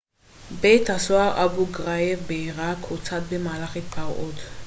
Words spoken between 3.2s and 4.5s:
במהלך התפרעות